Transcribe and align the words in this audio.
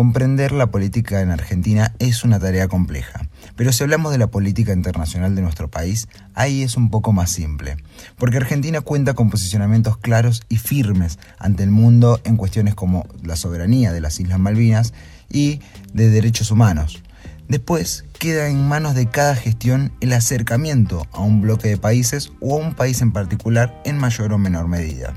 Comprender 0.00 0.52
la 0.52 0.70
política 0.70 1.20
en 1.20 1.30
Argentina 1.30 1.92
es 1.98 2.24
una 2.24 2.38
tarea 2.38 2.68
compleja, 2.68 3.28
pero 3.54 3.70
si 3.70 3.82
hablamos 3.82 4.12
de 4.12 4.16
la 4.16 4.28
política 4.28 4.72
internacional 4.72 5.34
de 5.34 5.42
nuestro 5.42 5.70
país, 5.70 6.08
ahí 6.32 6.62
es 6.62 6.78
un 6.78 6.88
poco 6.88 7.12
más 7.12 7.30
simple, 7.30 7.76
porque 8.16 8.38
Argentina 8.38 8.80
cuenta 8.80 9.12
con 9.12 9.28
posicionamientos 9.28 9.98
claros 9.98 10.40
y 10.48 10.56
firmes 10.56 11.18
ante 11.38 11.64
el 11.64 11.70
mundo 11.70 12.18
en 12.24 12.38
cuestiones 12.38 12.74
como 12.74 13.04
la 13.22 13.36
soberanía 13.36 13.92
de 13.92 14.00
las 14.00 14.18
Islas 14.18 14.38
Malvinas 14.38 14.94
y 15.28 15.60
de 15.92 16.08
derechos 16.08 16.50
humanos. 16.50 17.02
Después 17.48 18.06
queda 18.18 18.48
en 18.48 18.66
manos 18.66 18.94
de 18.94 19.10
cada 19.10 19.34
gestión 19.34 19.92
el 20.00 20.14
acercamiento 20.14 21.06
a 21.12 21.20
un 21.20 21.42
bloque 21.42 21.68
de 21.68 21.76
países 21.76 22.32
o 22.40 22.54
a 22.54 22.64
un 22.64 22.72
país 22.72 23.02
en 23.02 23.12
particular 23.12 23.78
en 23.84 23.98
mayor 23.98 24.32
o 24.32 24.38
menor 24.38 24.66
medida. 24.66 25.12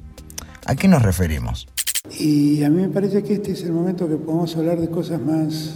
¿A 0.65 0.75
qué 0.75 0.89
nos 0.89 1.03
referimos? 1.03 1.69
Y 2.11 2.61
a 2.63 2.69
mí 2.69 2.81
me 2.81 2.89
parece 2.89 3.23
que 3.23 3.35
este 3.35 3.53
es 3.53 3.63
el 3.63 3.71
momento 3.71 4.09
que 4.09 4.17
podemos 4.17 4.55
hablar 4.57 4.77
de 4.77 4.89
cosas 4.89 5.21
más, 5.21 5.75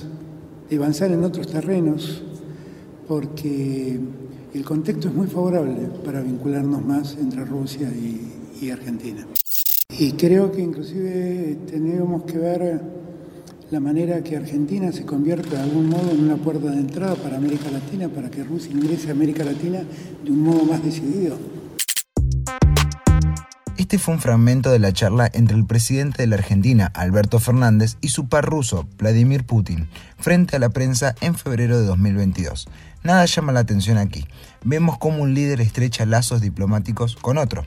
de 0.69 0.75
avanzar 0.75 1.09
en 1.09 1.23
otros 1.23 1.47
terrenos, 1.47 2.21
porque 3.07 3.97
el 4.53 4.65
contexto 4.65 5.07
es 5.07 5.13
muy 5.13 5.27
favorable 5.27 5.87
para 6.03 6.19
vincularnos 6.19 6.85
más 6.85 7.17
entre 7.17 7.45
Rusia 7.45 7.89
y, 7.89 8.69
Argentina. 8.69 9.25
Y 9.97 10.11
creo 10.13 10.51
que 10.51 10.61
inclusive 10.61 11.59
tenemos 11.71 12.23
que 12.23 12.37
ver 12.37 12.81
la 13.71 13.79
manera 13.79 14.21
que 14.21 14.35
Argentina 14.35 14.91
se 14.91 15.05
convierta 15.05 15.55
de 15.55 15.61
algún 15.63 15.87
modo 15.87 16.11
en 16.11 16.25
una 16.25 16.35
puerta 16.35 16.71
de 16.71 16.79
entrada 16.79 17.15
para 17.15 17.37
América 17.37 17.71
Latina, 17.71 18.09
para 18.09 18.29
que 18.29 18.43
Rusia 18.43 18.73
ingrese 18.73 19.09
a 19.09 19.11
América 19.13 19.45
Latina 19.45 19.79
de 20.25 20.31
un 20.31 20.41
modo 20.41 20.65
más 20.65 20.83
decidido. 20.83 21.37
Este 23.87 23.99
fue 23.99 24.15
un 24.15 24.19
fragmento 24.19 24.69
de 24.69 24.79
la 24.79 24.91
charla 24.91 25.31
entre 25.33 25.55
el 25.55 25.65
presidente 25.65 26.21
de 26.21 26.27
la 26.27 26.35
Argentina, 26.35 26.91
Alberto 26.93 27.39
Fernández, 27.39 27.95
y 28.01 28.09
su 28.09 28.27
par 28.27 28.43
ruso, 28.43 28.85
Vladimir 28.97 29.45
Putin, 29.45 29.87
frente 30.19 30.57
a 30.57 30.59
la 30.59 30.67
prensa 30.67 31.15
en 31.21 31.35
febrero 31.35 31.79
de 31.79 31.85
2022. 31.85 32.67
Nada 33.03 33.23
llama 33.23 33.53
la 33.53 33.61
atención 33.61 33.97
aquí. 33.97 34.27
Vemos 34.65 34.97
cómo 34.97 35.23
un 35.23 35.33
líder 35.33 35.61
estrecha 35.61 36.05
lazos 36.05 36.41
diplomáticos 36.41 37.15
con 37.15 37.37
otro. 37.37 37.65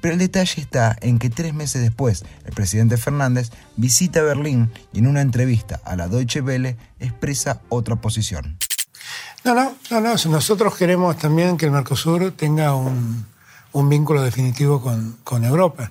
Pero 0.00 0.14
el 0.14 0.18
detalle 0.18 0.60
está 0.60 0.96
en 1.00 1.20
que 1.20 1.30
tres 1.30 1.54
meses 1.54 1.80
después, 1.80 2.24
el 2.44 2.52
presidente 2.54 2.96
Fernández 2.96 3.50
visita 3.76 4.20
Berlín 4.20 4.72
y 4.92 4.98
en 4.98 5.06
una 5.06 5.20
entrevista 5.20 5.80
a 5.84 5.94
la 5.94 6.08
Deutsche 6.08 6.40
Welle 6.40 6.76
expresa 6.98 7.60
otra 7.68 7.94
posición. 7.94 8.58
No, 9.44 9.54
no, 9.54 9.76
no, 9.92 10.00
no. 10.00 10.14
Nosotros 10.28 10.74
queremos 10.74 11.18
también 11.18 11.56
que 11.56 11.66
el 11.66 11.70
Mercosur 11.70 12.32
tenga 12.32 12.74
un, 12.74 13.26
un 13.72 13.88
vínculo 13.88 14.22
definitivo 14.22 14.80
con, 14.80 15.44
Europa. 15.44 15.90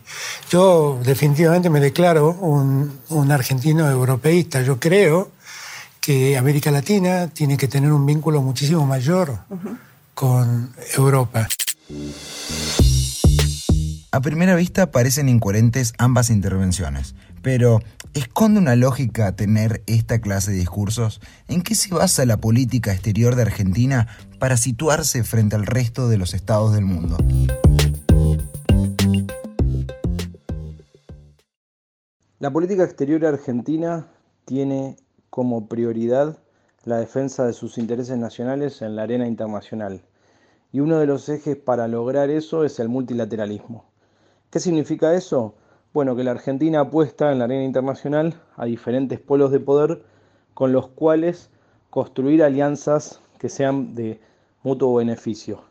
Yo 0.50 1.00
definitivamente 1.04 1.70
me 1.70 1.80
declaro 1.80 2.32
un, 2.32 3.32
argentino 3.32 3.90
europeísta. 3.90 4.62
Yo 4.62 4.80
creo 4.80 5.32
que 6.00 6.38
América 6.38 6.72
Latina 6.72 7.28
tiene 7.28 7.58
que 7.58 7.68
tener 7.68 7.92
un 7.92 8.06
vínculo 8.06 8.42
muchísimo 8.42 8.86
mayor 8.86 9.40
con 10.14 10.74
Europa. 10.96 11.48
A 14.14 14.20
primera 14.20 14.56
vista 14.56 14.92
parecen 14.92 15.30
incoherentes 15.30 15.94
ambas 15.98 16.30
intervenciones, 16.30 17.16
pero 17.42 17.80
¿esconde 18.14 18.60
una 18.60 18.76
lógica 18.76 19.36
tener 19.36 19.84
esta 19.88 20.20
clase 20.20 20.52
de 20.52 20.58
discursos? 20.58 21.22
¿En 21.48 21.62
qué 21.62 21.76
se 21.76 21.94
basa 21.94 22.26
la 22.26 22.38
política 22.38 22.92
exterior 22.94 23.36
de 23.36 23.44
Argentina 23.44 24.08
para 24.40 24.58
situarse 24.58 25.24
frente 25.24 25.56
al 25.56 25.66
resto 25.66 26.10
de 26.10 26.18
los 26.18 26.34
estados 26.34 26.74
del 26.74 26.86
mundo? 26.86 27.18
La 32.40 32.52
política 32.52 32.84
exterior 32.84 33.26
argentina 33.26 34.08
tiene 34.46 34.98
como 35.30 35.68
prioridad 35.68 36.40
la 36.86 36.98
defensa 36.98 37.46
de 37.46 37.54
sus 37.54 37.78
intereses 37.78 38.18
nacionales 38.18 38.82
en 38.82 38.96
la 38.96 39.04
arena 39.04 39.28
internacional. 39.28 40.02
Y 40.72 40.80
uno 40.80 40.98
de 40.98 41.06
los 41.06 41.30
ejes 41.30 41.56
para 41.58 41.88
lograr 41.88 42.30
eso 42.30 42.64
es 42.64 42.80
el 42.80 42.90
multilateralismo. 42.90 43.86
¿Qué 44.50 44.60
significa 44.60 45.14
eso? 45.14 45.56
Bueno, 45.94 46.16
que 46.16 46.24
la 46.24 46.32
Argentina 46.32 46.80
apuesta 46.80 47.34
en 47.34 47.40
la 47.40 47.46
arena 47.46 47.66
internacional 47.66 48.36
a 48.56 48.64
diferentes 48.64 49.20
polos 49.20 49.52
de 49.52 49.60
poder 49.60 50.04
con 50.54 50.72
los 50.72 50.88
cuales 50.88 51.50
construir 51.90 52.44
alianzas 52.44 53.20
que 53.40 53.50
sean 53.50 53.94
de 53.94 54.22
mutuo 54.64 54.96
beneficio. 54.96 55.64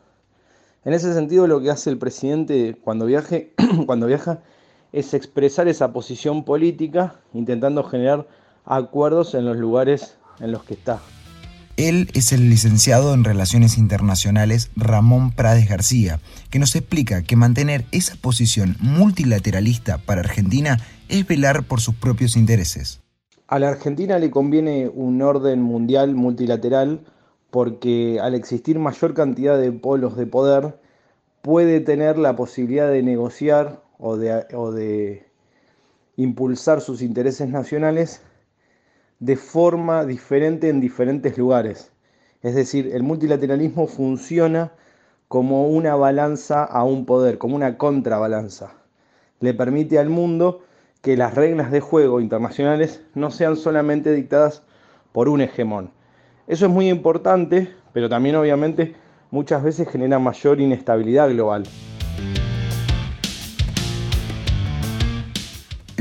En 0.85 0.93
ese 0.93 1.15
sentido, 1.15 1.47
lo 1.47 1.59
que 1.59 1.71
hace 1.71 1.89
el 1.89 1.97
presidente 1.97 2.77
cuando, 2.83 3.07
viaje, 3.07 3.53
cuando 3.87 4.05
viaja 4.05 4.43
es 4.91 5.15
expresar 5.15 5.67
esa 5.67 5.91
posición 5.91 6.43
política 6.43 7.15
intentando 7.33 7.83
generar 7.83 8.27
acuerdos 8.63 9.33
en 9.33 9.45
los 9.45 9.57
lugares 9.57 10.19
en 10.39 10.51
los 10.51 10.63
que 10.63 10.75
está. 10.75 10.99
Él 11.81 12.09
es 12.13 12.31
el 12.31 12.47
licenciado 12.47 13.15
en 13.15 13.23
Relaciones 13.23 13.79
Internacionales 13.79 14.69
Ramón 14.75 15.31
Prades 15.31 15.67
García, 15.67 16.19
que 16.51 16.59
nos 16.59 16.75
explica 16.75 17.23
que 17.23 17.35
mantener 17.35 17.85
esa 17.91 18.15
posición 18.21 18.75
multilateralista 18.79 19.97
para 19.97 20.21
Argentina 20.21 20.77
es 21.09 21.25
velar 21.25 21.63
por 21.63 21.81
sus 21.81 21.95
propios 21.95 22.37
intereses. 22.37 23.01
A 23.47 23.57
la 23.57 23.69
Argentina 23.69 24.19
le 24.19 24.29
conviene 24.29 24.89
un 24.93 25.23
orden 25.23 25.63
mundial 25.63 26.13
multilateral 26.13 27.01
porque 27.49 28.19
al 28.21 28.35
existir 28.35 28.77
mayor 28.77 29.15
cantidad 29.15 29.59
de 29.59 29.71
polos 29.71 30.15
de 30.15 30.27
poder, 30.27 30.79
puede 31.41 31.79
tener 31.79 32.19
la 32.19 32.35
posibilidad 32.35 32.91
de 32.91 33.01
negociar 33.01 33.81
o 33.97 34.17
de, 34.17 35.25
impulsar 36.15 36.79
sus 36.81 37.01
intereses 37.01 37.49
nacionales 37.49 38.21
de 39.21 39.35
forma 39.35 40.03
diferente 40.03 40.67
en 40.67 40.81
diferentes 40.81 41.37
lugares. 41.37 41.91
Es 42.41 42.55
decir, 42.55 42.89
el 42.91 43.03
multilateralismo 43.03 43.85
funciona 43.85 44.71
como 45.27 45.67
una 45.69 45.95
balanza 45.95 46.63
a 46.63 46.83
un 46.83 47.05
poder, 47.05 47.37
como 47.37 47.55
una 47.55 47.77
contrabalanza. 47.77 48.73
Le 49.39 49.53
permite 49.53 49.99
al 49.99 50.09
mundo 50.09 50.63
que 51.01 51.15
las 51.15 51.35
reglas 51.35 51.71
de 51.71 51.81
juego 51.81 52.19
internacionales 52.19 53.01
no 53.13 53.29
sean 53.29 53.57
solamente 53.57 54.11
dictadas 54.11 54.63
por 55.11 55.29
un 55.29 55.41
hegemón. 55.41 55.91
Eso 56.47 56.65
es 56.65 56.71
muy 56.71 56.89
importante, 56.89 57.69
pero 57.93 58.09
también 58.09 58.35
obviamente 58.35 58.95
muchas 59.29 59.61
veces 59.61 59.87
genera 59.87 60.17
mayor 60.17 60.59
inestabilidad 60.59 61.29
global. 61.29 61.63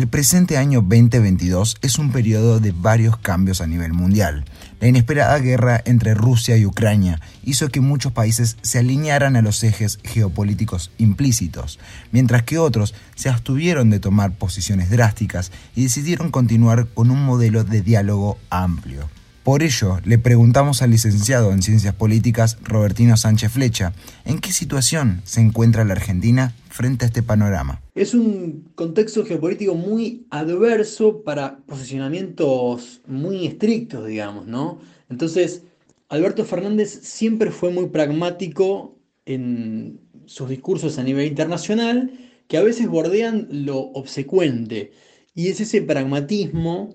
El 0.01 0.09
presente 0.09 0.57
año 0.57 0.81
2022 0.81 1.77
es 1.83 1.99
un 1.99 2.11
periodo 2.11 2.59
de 2.59 2.73
varios 2.73 3.19
cambios 3.19 3.61
a 3.61 3.67
nivel 3.67 3.93
mundial. 3.93 4.47
La 4.81 4.89
inesperada 4.89 5.39
guerra 5.41 5.83
entre 5.85 6.15
Rusia 6.15 6.57
y 6.57 6.65
Ucrania 6.65 7.21
hizo 7.45 7.69
que 7.69 7.83
muchos 7.83 8.11
países 8.11 8.57
se 8.63 8.79
alinearan 8.79 9.37
a 9.37 9.43
los 9.43 9.63
ejes 9.63 9.99
geopolíticos 10.03 10.91
implícitos, 10.97 11.79
mientras 12.13 12.45
que 12.45 12.57
otros 12.57 12.95
se 13.15 13.29
abstuvieron 13.29 13.91
de 13.91 14.01
tomar 14.01 14.33
posiciones 14.33 14.89
drásticas 14.89 15.53
y 15.77 15.83
decidieron 15.83 16.31
continuar 16.31 16.87
con 16.87 17.11
un 17.11 17.23
modelo 17.23 17.63
de 17.63 17.83
diálogo 17.83 18.39
amplio. 18.49 19.11
Por 19.51 19.65
ello, 19.65 19.99
le 20.05 20.17
preguntamos 20.17 20.81
al 20.81 20.91
licenciado 20.91 21.51
en 21.51 21.61
Ciencias 21.61 21.93
Políticas 21.93 22.57
Robertino 22.63 23.17
Sánchez 23.17 23.51
Flecha, 23.51 23.93
¿en 24.25 24.39
qué 24.39 24.53
situación 24.53 25.23
se 25.25 25.41
encuentra 25.41 25.85
la 25.85 25.95
Argentina 25.95 26.55
frente 26.69 27.05
a 27.05 27.09
este 27.09 27.25
panorama? 27.25 27.83
Es 27.97 28.15
un 28.15 28.71
contexto 28.77 29.25
geopolítico 29.25 29.75
muy 29.75 30.25
adverso 30.31 31.25
para 31.25 31.59
posicionamientos 31.67 33.01
muy 33.09 33.45
estrictos, 33.45 34.07
digamos, 34.07 34.47
¿no? 34.47 34.79
Entonces, 35.09 35.65
Alberto 36.09 36.45
Fernández 36.45 37.01
siempre 37.03 37.51
fue 37.51 37.73
muy 37.73 37.89
pragmático 37.89 39.01
en 39.27 39.99
sus 40.27 40.49
discursos 40.49 40.97
a 40.97 41.03
nivel 41.03 41.27
internacional, 41.27 42.13
que 42.47 42.57
a 42.57 42.63
veces 42.63 42.87
bordean 42.87 43.49
lo 43.51 43.79
obsecuente. 43.79 44.93
Y 45.35 45.49
es 45.49 45.61
ese 45.61 45.83
pragmatismo 45.83 46.95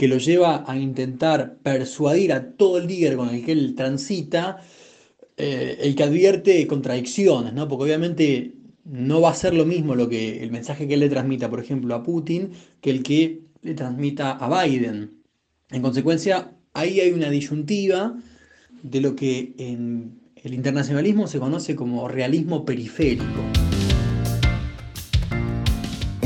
que 0.00 0.08
lo 0.08 0.16
lleva 0.16 0.64
a 0.66 0.78
intentar 0.78 1.58
persuadir 1.62 2.32
a 2.32 2.52
todo 2.52 2.78
el 2.78 2.86
líder 2.86 3.16
con 3.16 3.28
el 3.28 3.44
que 3.44 3.52
él 3.52 3.74
transita, 3.74 4.56
eh, 5.36 5.76
el 5.82 5.94
que 5.94 6.04
advierte 6.04 6.66
contradicciones, 6.66 7.52
¿no? 7.52 7.68
Porque 7.68 7.84
obviamente 7.84 8.54
no 8.86 9.20
va 9.20 9.28
a 9.28 9.34
ser 9.34 9.52
lo 9.52 9.66
mismo 9.66 9.94
lo 9.94 10.08
que 10.08 10.42
el 10.42 10.50
mensaje 10.52 10.88
que 10.88 10.94
él 10.94 11.00
le 11.00 11.10
transmita, 11.10 11.50
por 11.50 11.60
ejemplo, 11.60 11.94
a 11.94 12.02
Putin, 12.02 12.52
que 12.80 12.88
el 12.88 13.02
que 13.02 13.42
le 13.60 13.74
transmita 13.74 14.30
a 14.30 14.64
Biden. 14.64 15.20
En 15.70 15.82
consecuencia, 15.82 16.50
ahí 16.72 16.98
hay 17.00 17.12
una 17.12 17.28
disyuntiva 17.28 18.16
de 18.82 19.00
lo 19.02 19.14
que 19.14 19.52
en 19.58 20.18
el 20.34 20.54
internacionalismo 20.54 21.26
se 21.26 21.38
conoce 21.38 21.76
como 21.76 22.08
realismo 22.08 22.64
periférico. 22.64 23.69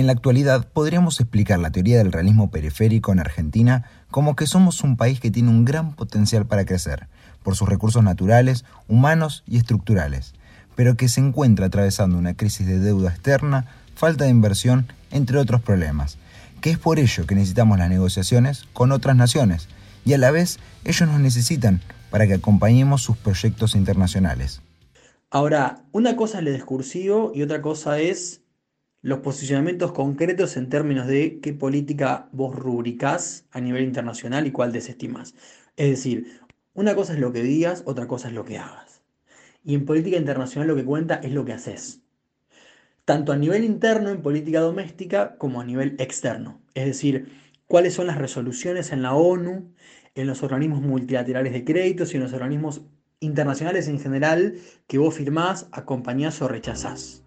En 0.04 0.08
la 0.08 0.12
actualidad 0.12 0.68
podríamos 0.70 1.18
explicar 1.18 1.58
la 1.60 1.70
teoría 1.70 1.96
del 1.96 2.12
realismo 2.12 2.50
periférico 2.50 3.10
en 3.10 3.20
Argentina 3.20 3.88
como 4.10 4.36
que 4.36 4.46
somos 4.46 4.82
un 4.82 4.98
país 4.98 5.18
que 5.18 5.30
tiene 5.30 5.48
un 5.48 5.64
gran 5.64 5.94
potencial 5.94 6.44
para 6.44 6.66
crecer, 6.66 7.08
por 7.42 7.56
sus 7.56 7.70
recursos 7.70 8.04
naturales, 8.04 8.66
humanos 8.86 9.44
y 9.46 9.56
estructurales, 9.56 10.34
pero 10.74 10.98
que 10.98 11.08
se 11.08 11.22
encuentra 11.22 11.64
atravesando 11.64 12.18
una 12.18 12.34
crisis 12.34 12.66
de 12.66 12.80
deuda 12.80 13.08
externa, 13.08 13.64
falta 13.94 14.24
de 14.24 14.30
inversión, 14.30 14.92
entre 15.10 15.38
otros 15.38 15.62
problemas, 15.62 16.18
que 16.60 16.68
es 16.68 16.76
por 16.76 16.98
ello 16.98 17.26
que 17.26 17.34
necesitamos 17.34 17.78
las 17.78 17.88
negociaciones 17.88 18.66
con 18.74 18.92
otras 18.92 19.16
naciones 19.16 19.68
y 20.04 20.12
a 20.12 20.18
la 20.18 20.30
vez 20.30 20.58
ellos 20.84 21.08
nos 21.08 21.18
necesitan 21.18 21.80
para 22.10 22.26
que 22.26 22.34
acompañemos 22.34 23.00
sus 23.00 23.16
proyectos 23.16 23.74
internacionales. 23.74 24.60
Ahora, 25.30 25.78
una 25.92 26.14
cosa 26.14 26.40
es 26.40 26.46
el 26.46 26.52
discursivo 26.52 27.32
y 27.34 27.40
otra 27.40 27.62
cosa 27.62 27.98
es 28.00 28.43
los 29.04 29.18
posicionamientos 29.18 29.92
concretos 29.92 30.56
en 30.56 30.70
términos 30.70 31.06
de 31.06 31.38
qué 31.42 31.52
política 31.52 32.30
vos 32.32 32.56
rubricás 32.56 33.44
a 33.50 33.60
nivel 33.60 33.84
internacional 33.84 34.46
y 34.46 34.50
cuál 34.50 34.72
desestimás. 34.72 35.34
Es 35.76 35.90
decir, 35.90 36.40
una 36.72 36.94
cosa 36.94 37.12
es 37.12 37.18
lo 37.18 37.30
que 37.30 37.42
digas, 37.42 37.82
otra 37.84 38.08
cosa 38.08 38.28
es 38.28 38.34
lo 38.34 38.46
que 38.46 38.56
hagas. 38.56 39.02
Y 39.62 39.74
en 39.74 39.84
política 39.84 40.16
internacional 40.16 40.68
lo 40.68 40.74
que 40.74 40.86
cuenta 40.86 41.16
es 41.16 41.32
lo 41.32 41.44
que 41.44 41.52
haces. 41.52 42.00
Tanto 43.04 43.32
a 43.32 43.36
nivel 43.36 43.62
interno 43.64 44.08
en 44.08 44.22
política 44.22 44.60
doméstica 44.60 45.36
como 45.36 45.60
a 45.60 45.66
nivel 45.66 45.96
externo. 45.98 46.62
Es 46.72 46.86
decir, 46.86 47.28
cuáles 47.66 47.92
son 47.92 48.06
las 48.06 48.16
resoluciones 48.16 48.90
en 48.90 49.02
la 49.02 49.12
ONU, 49.12 49.70
en 50.14 50.26
los 50.26 50.42
organismos 50.42 50.80
multilaterales 50.80 51.52
de 51.52 51.64
créditos 51.66 52.14
y 52.14 52.16
en 52.16 52.22
los 52.22 52.32
organismos 52.32 52.80
internacionales 53.20 53.86
en 53.86 54.00
general 54.00 54.54
que 54.86 54.96
vos 54.96 55.14
firmás, 55.14 55.68
acompañás 55.72 56.40
o 56.40 56.48
rechazás. 56.48 57.22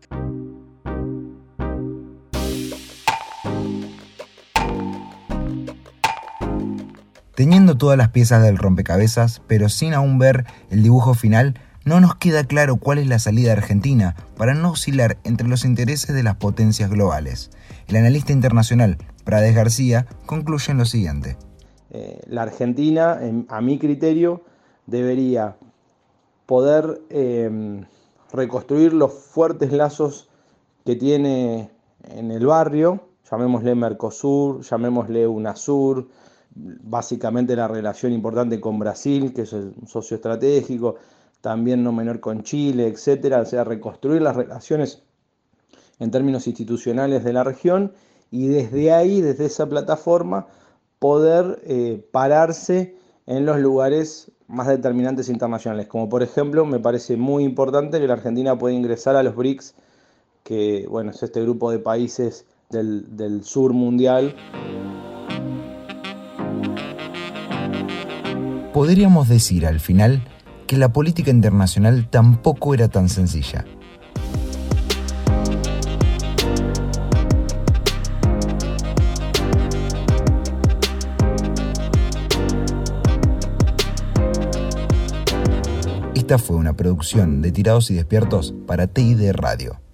Teniendo 7.37 7.77
todas 7.77 7.99
las 7.99 8.09
piezas 8.09 8.41
del 8.41 8.57
rompecabezas, 8.57 9.43
pero 9.45 9.69
sin 9.69 9.93
aún 9.93 10.17
ver 10.17 10.45
el 10.71 10.81
dibujo 10.81 11.13
final, 11.13 11.53
no 11.85 12.01
nos 12.01 12.15
queda 12.15 12.45
claro 12.45 12.77
cuál 12.77 12.97
es 12.97 13.05
la 13.05 13.19
salida 13.19 13.51
Argentina 13.51 14.15
para 14.37 14.55
no 14.55 14.71
oscilar 14.71 15.19
entre 15.23 15.47
los 15.47 15.63
intereses 15.63 16.15
de 16.15 16.23
las 16.23 16.37
potencias 16.37 16.89
globales. 16.89 17.51
El 17.87 17.97
analista 17.97 18.33
internacional 18.33 18.97
Prades 19.23 19.53
García 19.53 20.07
concluye 20.25 20.71
en 20.71 20.79
lo 20.79 20.85
siguiente. 20.85 21.37
Eh, 21.91 22.21
la 22.25 22.41
Argentina, 22.41 23.19
a 23.49 23.61
mi 23.61 23.77
criterio, 23.77 24.41
debería 24.87 25.57
poder 26.47 27.03
em, 27.11 27.85
reconstruir 28.33 28.93
los 28.93 29.13
fuertes 29.13 29.71
lazos 29.71 30.27
que 30.87 30.95
tiene 30.95 31.69
en 32.09 32.31
el 32.31 32.47
barrio, 32.47 33.09
llamémosle 33.29 33.75
Mercosur, 33.75 34.63
llamémosle 34.63 35.27
UNASUR, 35.27 36.07
básicamente 36.57 37.55
la 37.55 37.67
relación 37.67 38.11
importante 38.13 38.59
con 38.59 38.79
Brasil, 38.79 39.33
que 39.33 39.43
es 39.43 39.53
un 39.53 39.87
socio 39.87 40.15
estratégico, 40.15 40.95
también 41.41 41.83
no 41.83 41.91
menor 41.91 42.19
con 42.19 42.43
Chile, 42.43 42.87
etcétera, 42.87 43.41
o 43.41 43.45
sea, 43.45 43.63
reconstruir 43.63 44.21
las 44.21 44.35
relaciones 44.35 45.03
en 45.99 46.11
términos 46.11 46.47
institucionales 46.47 47.23
de 47.23 47.33
la 47.33 47.43
región 47.43 47.93
y 48.31 48.47
desde 48.47 48.91
ahí, 48.91 49.21
desde 49.21 49.45
esa 49.45 49.67
plataforma, 49.67 50.47
poder 50.99 51.61
eh, 51.63 52.05
pararse 52.11 52.95
en 53.25 53.45
los 53.45 53.59
lugares 53.59 54.31
más 54.47 54.67
determinantes 54.67 55.29
internacionales, 55.29 55.87
como 55.87 56.07
por 56.07 56.23
ejemplo 56.23 56.65
me 56.65 56.79
parece 56.79 57.17
muy 57.17 57.43
importante 57.43 57.99
que 57.99 58.07
la 58.07 58.13
Argentina 58.13 58.57
pueda 58.57 58.73
ingresar 58.73 59.15
a 59.15 59.23
los 59.23 59.35
BRICS, 59.35 59.75
que 60.43 60.85
bueno, 60.89 61.11
es 61.11 61.21
este 61.21 61.41
grupo 61.41 61.69
de 61.71 61.79
países 61.79 62.45
del, 62.69 63.17
del 63.17 63.43
sur 63.43 63.73
mundial. 63.73 64.35
Podríamos 68.77 69.27
decir 69.27 69.65
al 69.65 69.79
final 69.79 70.23
que 70.67 70.77
la 70.77 70.93
política 70.93 71.31
internacional 71.31 72.07
tampoco 72.11 72.75
era 72.75 72.87
tan 72.87 73.09
sencilla. 73.09 73.65
Esta 86.13 86.37
fue 86.37 86.57
una 86.57 86.73
producción 86.73 87.41
de 87.41 87.51
Tirados 87.51 87.89
y 87.89 87.95
Despiertos 87.95 88.53
para 88.67 88.85
TID 88.85 89.31
Radio. 89.31 89.86